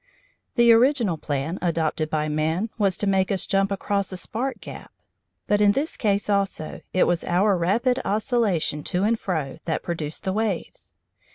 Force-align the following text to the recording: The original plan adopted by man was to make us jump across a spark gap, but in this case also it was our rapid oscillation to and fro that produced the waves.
The 0.55 0.71
original 0.71 1.15
plan 1.15 1.59
adopted 1.61 2.09
by 2.09 2.27
man 2.27 2.71
was 2.79 2.97
to 2.97 3.05
make 3.05 3.31
us 3.31 3.45
jump 3.45 3.71
across 3.71 4.11
a 4.11 4.17
spark 4.17 4.59
gap, 4.59 4.91
but 5.45 5.61
in 5.61 5.73
this 5.73 5.95
case 5.95 6.27
also 6.27 6.81
it 6.91 7.03
was 7.05 7.23
our 7.23 7.55
rapid 7.55 8.01
oscillation 8.03 8.83
to 8.85 9.03
and 9.03 9.19
fro 9.19 9.59
that 9.65 9.83
produced 9.83 10.23
the 10.23 10.33
waves. 10.33 10.95